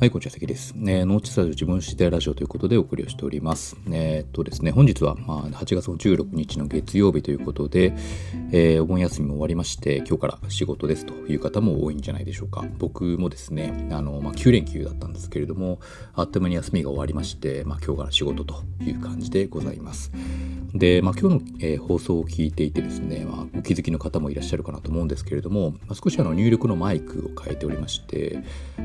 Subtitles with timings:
[0.00, 0.74] はい、こんにちは、関です。
[0.76, 3.76] ね、ノーチスタジオ自分史第ラジオということでお送りをしております。
[3.90, 7.96] えー、っとですね、本日は、まあ、8月の16日の月曜日ということで、
[8.52, 12.64] えー、お盆休みも終わりまして、今日から仕事ですという方も多いんじゃないでしょうか。
[12.78, 15.80] 僕もですね、あの、まあ、9連休だったんですけれども、
[16.14, 20.12] あっという間に休みが終わりまして、まあ、今日から仕事という感じでございます。
[20.74, 28.38] で、まあ、今日の、えー、放送を聞いていてですね、まあ、お気づきの方もいらっしゃるかなと思うんですけれども、まあ、少しあの入力のマイクを変えておりまして、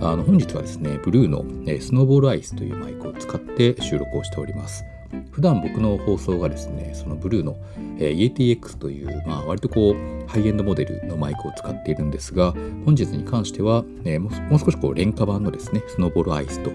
[0.00, 4.84] あの本日はですね、ブルーの、えスノーボールアイスというマイクを使って収録をしております。
[5.30, 7.56] 普段僕の放送がですね、そのブルーの、
[7.98, 12.52] えー、EATX という、まあ、割とこうハイエンドモデルのマイクを使っているんですが、
[12.84, 16.72] 本日に関しては、えー、もう少しこう廉価版のですね、スノーボールアイスと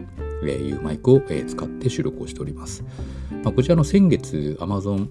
[0.51, 2.83] いうマイクを、えー、使って収録をしております。
[3.43, 5.07] まあ、こちらの先月 Amazon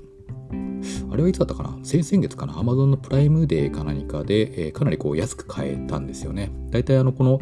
[1.11, 1.79] あれはいつだったかな？
[1.83, 6.51] 先々月かな？Amazon のプライムデーか何かで、えー、かなりこう安く買えたんですよね。
[6.71, 7.41] 大体あのこの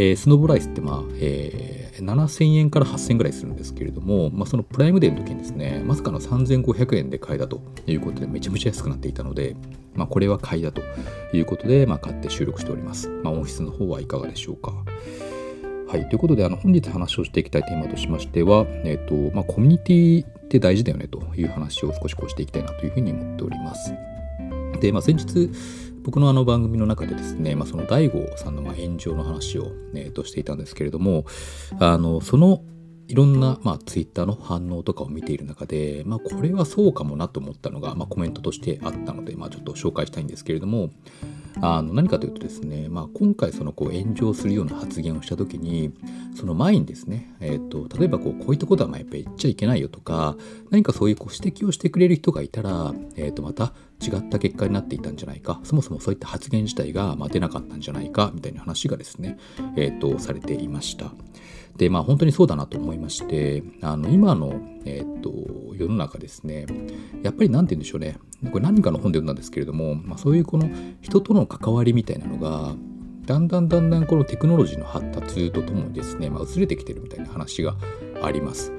[0.00, 9.56] えー、スノーボライスってまあ、えー、7000円から8000円ぐらいするんですけれども、まあ、そのプライムデーの時にですね、まさかの3500円で買いだということでめちゃめちゃ安くなっていたので、
[9.96, 10.82] まあ、これは買いだと
[11.32, 13.08] いうことで、まあ、買って収録しております。
[13.08, 14.72] まあ、音質の方はいかがでしょうか？
[15.88, 23.94] はい、ということであの本日話をしていきたいテーマとしましては、えーとまあ、コミュニティって大事だよねという話を少しこうしていきたいなというふうに思っております。
[24.80, 25.50] で、まあ、先日
[26.02, 31.24] 僕のあの番組の中でですね、まあ、その DAIGO さんのま炎上の話を、えー、としていたんですけれども
[31.78, 32.62] あのその
[33.08, 40.90] いろんな、まあ、ツイッターの反応とかを見ている中で、まあ、これはそうかもなと思ったのが、まあ、コメントとしてあったので、まあ、ちょっと紹介したいんですけれども
[41.62, 45.90] あの何かというとですね、まあ、今回そのこう炎上するような発言をした時に
[46.36, 50.36] その前にですね、えーと、例えばこうこういったことはまあやっぱり言っちゃいけないよとか
[50.70, 59.38] 何かそういうこう指摘をしてくれる人がいたら、えー、とまた違った結果になっていたんじゃないかそもそもそういった発言自体がまあ出なかったんじゃないかみたいな話がですね、
[59.76, 61.12] えーとされていました。
[61.78, 66.66] でまあ本当にそうだなと思いましてあの今の、えーと、世の中ですね
[67.22, 68.18] やっぱり何て言うんでしょうね
[68.50, 70.68] これ何かの本で読んだんですけれども、まあ、そういうこの
[71.00, 72.74] 人との関わりみたいなのが
[73.26, 77.76] だんだんだんだんこのテクノロジーの発達とともにですね、まあ、薄れてきてるみたいな話が
[78.22, 78.72] あります。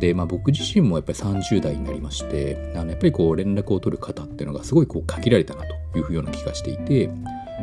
[0.00, 5.62] で、まあ、僕自身もやっぱり30代になりましてあのやっぱりこう連絡を取る方っていうのがすごいこう限られたな
[5.92, 7.10] というような気がしていて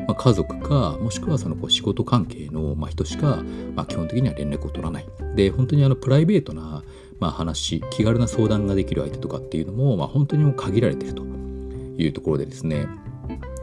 [0.08, 3.44] まあ、家族かもしくはそのこう仕事関係の、ま人しか、
[3.76, 5.06] まあ、基本的には連絡を取らない。
[5.36, 6.84] で本当にあのプライベートな、
[7.20, 12.88] まあ、話気軽な相談ができる相手とかっていうのも、まあ、本当にもう限られてるというところでですね。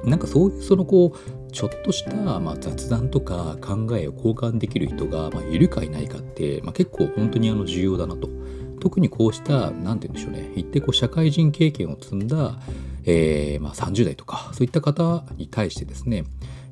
[0.04, 8.28] なんかそういうそのこうちょっとしたまあ雑談とか考えを交換できる人がまあいるかいないかって、まあ、結構本当にあの重要だなと。
[8.80, 10.52] 特にこうした何て言うんでしょうね。
[10.56, 12.58] 一定こう社会人経験を積んだ
[13.10, 16.24] えー、まあ、30代とかそういった方に対してですね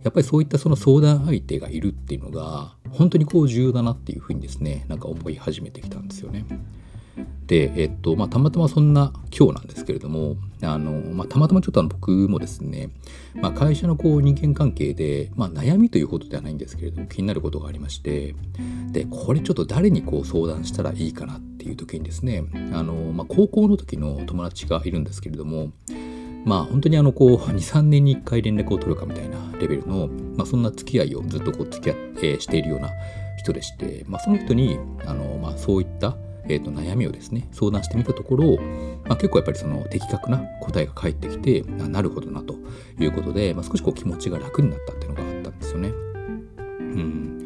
[0.04, 6.44] やっぱりそういったその相談相手がいるっていうのが本当にこう重要だなっていうふうにですねなんか思い始めてきたんですよね。
[7.46, 12.90] で、えっとまあ、たまたまそんな今日なんですけれどもあの、まあ、たまたまちょっとあの僕もですね、
[13.34, 18.36] まあ、会社のこう人間関係で、まあ、悩みということではないんですけれども気になることがありまして
[18.92, 25.72] でこれちょっと誰にこう相談したらいいかなっていう時にですねあの、まあ、高校の時の友達がいるんですけれども
[26.44, 32.90] まあ本当にあのこう 23年に1回連絡を取るかみたいなレベルの、まあ、そんな付き合いをずっとこう付き合って、しているような
[33.36, 38.56] 人でして、まあ、その人にあの、まあ、そういった、えー、と悩みをですね相談してみたところ、
[39.06, 42.56] まあ、結構やっぱりその的確な答えが返ってきてなるほどなと
[43.00, 45.88] いうことで、まあ、少しこう気持ちが楽になったっていうのがあったんですよね。
[45.88, 47.38] うん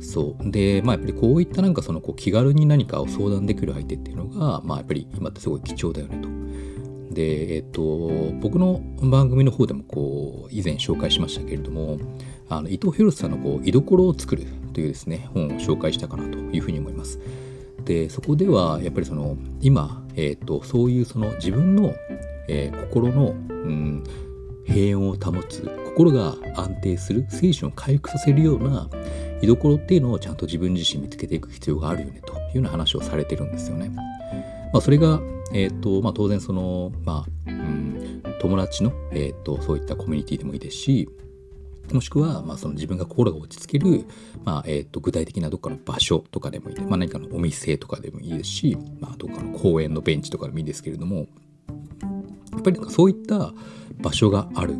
[0.00, 6.28] そうでまあやっぱりこういったなんかそのこう気軽に何かを相談できる相手っていうのがまあやっぱり今ってすごい貴重だよねと。
[7.16, 7.80] で、えっと、
[8.42, 11.98] 僕の番組の方でもこう以前紹介しましたけれども
[12.50, 14.44] あの伊藤博さんのこう「居所を作る」
[14.74, 17.18] というですね本を紹介したかなというふうに思います。
[17.86, 21.94] でそこではやっぱりその今、えっと、そういうその自分の、
[22.48, 24.04] えー、心の、うん、
[24.64, 28.90] 平穏を保つ心が安定する精神を回復させるような
[29.40, 33.90] 居所っていうのをちゃんと自分自身見つけていく必要があるよねというような話をされてるんですよね。
[34.76, 41.08] まあ、それがえーとまあ、当然その、まあうん、友達の、えーと、そういったコミュニティでもいいですし
[41.92, 44.04] もしくは、まあ、その自分が心が落ち着ける、
[44.44, 51.28] まあえーと、具体的などっかの場所とかでもいい、まあ、何かのお店とかでもいいですし、まあ、どっかの公園のベンチとかでもいいですけれども
[52.52, 53.54] やっぱりそういった
[53.98, 54.74] 場所がある。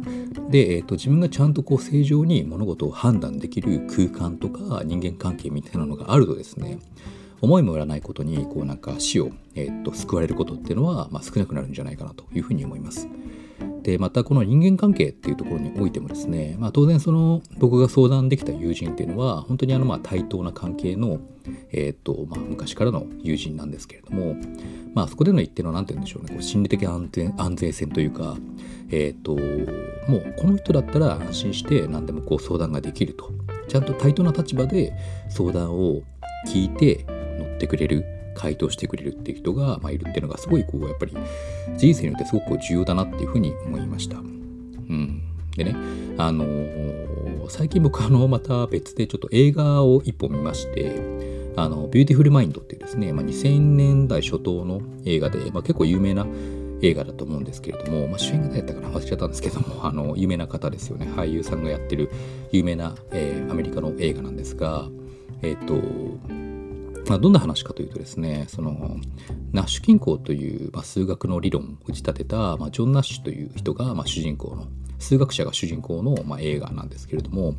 [0.51, 6.79] で、えー、と自分がちゃんとこう正常に物事を判断できる空間とか人間関係みたいなのがあるとですね
[7.41, 13.09] 思いもよらないことにこうなんか死を、えー、っと救われることっていうのは、まあ、少なくなるんじゃないかなというふうに思います。
[13.87, 21.21] でまたこの人間関係っていうところにおいてもですね、まあ、当然その僕が相談できた友人っていうのは本当にあのまあ対等な関係の、
[21.71, 24.35] えーとまあ、昔からの友人なんですけれども、
[24.93, 28.37] まあ、そこでの一定の何て言うんでしょうねこう心理的安全安全性というか、
[28.91, 29.37] えーと、
[30.11, 33.31] もうこの人だったら安心して何でもこう相談ができると
[33.69, 34.95] ちゃんと対等な立場で
[35.29, 36.03] 相談を
[36.49, 37.07] 聞いて
[37.57, 38.05] ってくれる
[38.35, 41.17] 回答してくれるっていう人が、まあ、いるっていうのがすごいこうやっぱり
[41.77, 44.19] 人生によってすごく重要だなっていうふうに思いました。
[44.19, 45.23] うん、
[45.57, 45.75] でね
[46.19, 51.01] あのー、最近僕あの また別でちょっと映画を一本見まして
[51.57, 56.27] あの Beautiful Mind っていうですね、まあ、2000年代初頭の映画で、まあ、結構有名な
[56.83, 62.11] 映画だと思うんですけれども、まあ、主演が誰やったかな忘れちゃったんですけども あの有名な方ですよね俳優さんがやってる
[62.53, 64.89] 有名な、えー、アメリカの映画なんですが
[65.43, 66.46] えっ、ー、と
[67.09, 68.97] まあ、どんな話かというとですねその
[69.53, 74.67] ナッシュ均衡という、まあ、数学の理論を打ち立てた、まあ、ジョン・ナッシュという人が、まあ、主人公の
[74.99, 77.55] 数学者が主人公の、まあ、映画なんですけれども、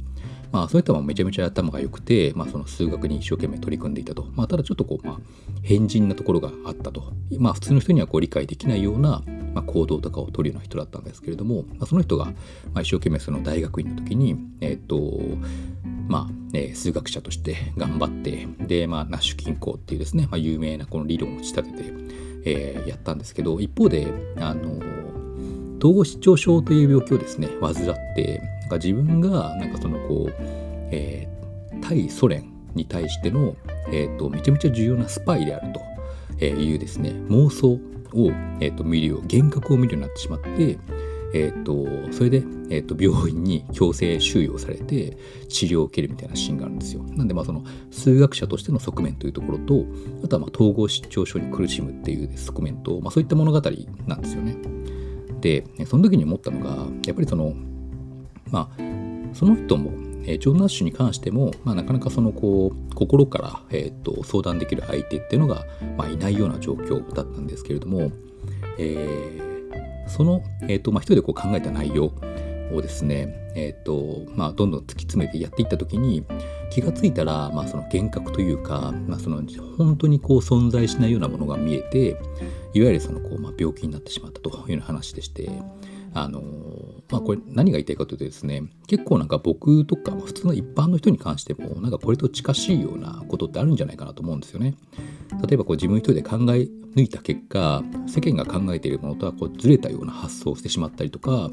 [0.51, 5.17] まあ、そういったもめちゃめちゃ頭が良くて、まあ、その数学に一生懸命取り組んでいたと、まあ、ただちょっとこう、まあ、
[5.61, 9.23] 変人なところがあったと、まあ、普通の人にはこう理解できないような、
[9.53, 12.33] まあ、行動とかを取るような人だったんですけれども、まあ、その人が、ま
[12.75, 14.97] あ、一生懸命その大学院の時に、えっ、と
[16.07, 21.93] まあえー、数学者として頑張ってで、まあ、ナッシュ均衡っていうですね、まあ、有名なこの理論を仕立てて、
[22.45, 24.07] えー、やったんですけど一方で
[24.37, 24.79] あの
[25.79, 27.75] 統合失調症という病気をですね患っ
[28.15, 30.33] てなんか自分がなんかそのこう、
[30.91, 33.55] えー、対ソ連に対しての、
[33.91, 35.73] えーと、めちゃめちゃ重要なスパイである
[36.39, 37.79] というですね妄想を、
[38.59, 40.77] えーと見るよう幻覚を見るようになってしまって
[41.33, 42.37] えーと、それで、
[42.69, 45.17] えーと、病院に強制収容されて
[45.49, 47.03] 治療を受けるみたいなシーンがあるんですよ。
[47.03, 49.85] なんでまあその数学者としての側面というところと
[50.23, 53.61] あとはまあ統合失調症に苦しむっていう側面と、まあ、そういった物語
[54.05, 54.57] なんですよね。
[55.41, 57.53] でその時に思ったのがやっぱりその
[58.51, 58.81] まあ
[59.33, 59.91] その人も
[60.25, 65.63] ジョン・ナッシュに関しても、まあ、なかなかそのこう心から、えーと、相談できる相手っていうのが、
[65.95, 68.11] まあ、いないような状況だったんですけれども、
[68.77, 69.47] えー
[70.07, 72.11] その、えーとまあ、一人でこう考えた内容
[72.73, 76.25] をですね、えーとまあ、どんどん突き詰めてやっていった時に
[76.71, 79.41] 気がついたら、まあ、その幻覚というか、まあ、その
[79.77, 82.17] 本当にこう存在しないようなものが見えて
[82.73, 85.49] いわゆるそのこう、まあ、病気になってしまったというような話でして。
[86.23, 86.41] あの
[87.09, 94.75] まあこれ何が言いたいかというとですね結構なんか僕とか普通の一般の人に関してもなんかこれと近しいようなことってあるんじゃないかなと思うんですよね。
[95.47, 101.51] 例えばこう自分一人で考え抜いた結果世間が考えているものとはこうずれたような発想をしてしまったりとか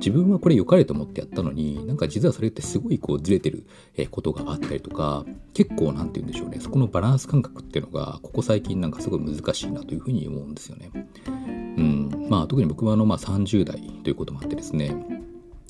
[0.00, 3.66] 自分はこれ良かれと思ってやったのになんか実はそれってすごいこうずれてる
[4.10, 5.24] ことがあったりとか
[5.54, 10.90] 結構何て言うんでしょうねそこのバランス感覚っていうのがここ最近なんかすごい難しいなというふうに思うんですよね。
[11.26, 11.89] うん
[12.30, 14.94] まあ、特に僕はあのまあ30代ということもあってですね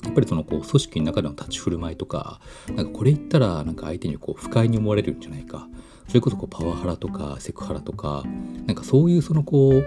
[0.03, 5.67] やっぱりそのこう組織の中での立ち振る舞いとかなんかこれ言ったらなんか相手にこう不快に思われるんじゃないか
[6.07, 8.23] それこそこうパワハラとかセクハラとか
[8.67, 9.85] なんかそういうそのこう、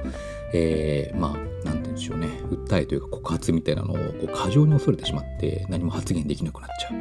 [0.55, 6.93] えー、まあ何て言うんでしょうね訴えというか告発みたいなのをこう過剰に恐れてしまって何も発言できなくなっちゃう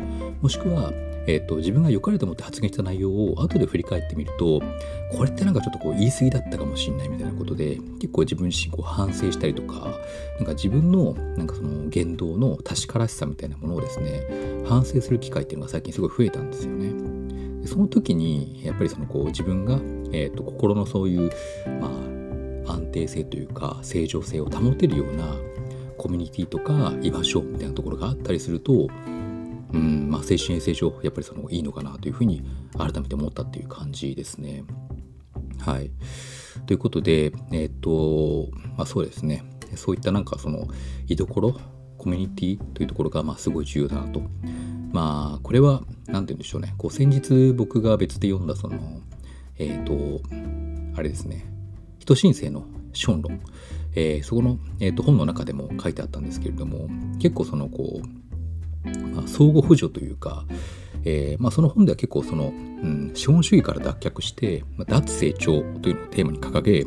[0.42, 0.92] もしくは
[1.26, 4.62] えーと、自分が良かれと思って発言した内容を後で振り返ってみると
[5.12, 9.98] これってなんかちょっとこう言い過ぎだったかもしれないみたいなことで結構自分自身こう反省したりとか
[10.38, 14.24] なんか自分のなんかその言動の確からしさみたいなものをですね
[14.68, 16.92] 反省する機会っていうのが最近すごい増えたんですよね。
[17.66, 19.76] その時にやっぱりそのこう自分が、
[20.12, 21.32] えーと心のそういう、
[21.80, 22.13] まあ、
[22.74, 25.36] 安定性というか正常性を保てるような
[25.98, 28.90] コミュニティとか居場所みたいなところがあったりすると
[29.74, 32.44] うんまあ、精神衛生上やっぱりそのいいのかなというふうに
[32.78, 34.64] 改めて思ったっていう感じですね。
[35.60, 35.92] はい。
[36.68, 39.44] ということで、えっ、と、まあそうですね。
[39.76, 40.68] そういったなんかその
[41.08, 41.60] 居所、
[41.98, 44.22] コミュニティというところがまあすごい重要だなと。
[44.92, 46.76] まあこれは何て言うんでしょうね。
[46.78, 49.02] こう先日僕が別で読んだその、
[49.58, 50.22] えっ、と、
[50.96, 51.48] あれですね。
[52.04, 53.40] 人申請の資本論。
[53.96, 58.24] えー、そこの、えーと本の中でも書いてあったんですけれども結構そのこう
[59.14, 60.46] まあ、相互扶助というか、
[61.06, 66.86] えーまあ、その本では結構その、うん、資本主義から脱却して、まあ、脱成長というのをテーマに掲げ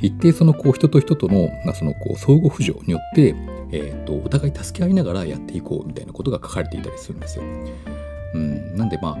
[0.00, 3.34] 一定そのこう人と人との,、まあ、そのこう相互扶助によって、
[3.70, 7.44] えーと、お互い助け合いながらやっていこうみたいなことが書かれていたりするんですよ。
[8.34, 9.18] うん、なんでまあ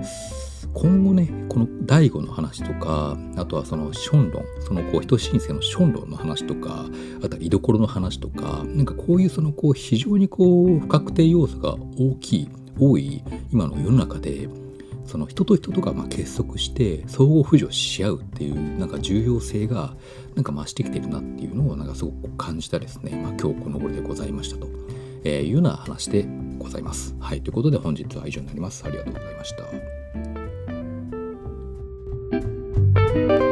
[0.74, 6.86] 今後ねこの第五の話とかあとはそのション論そのこう人申請のション論の話とか
[7.22, 12.48] あとは居所の話とかなんかこういうそのこう非常にこう不確定要素が大きい
[12.78, 14.48] 多い今の世の中で
[15.04, 19.94] その人と人とがま結束して相互扶助し合うっていうなんか重要性が
[20.34, 24.68] なんか増してきてるなっていうのをなんかすごく感じたですね、まあ、今日この頃でございましたと、
[25.24, 26.26] えいうような話で
[26.58, 27.14] ございます。
[27.20, 28.84] はいということで本日は以上になります。
[28.86, 30.31] ありがとうございました。
[33.14, 33.51] Thank you.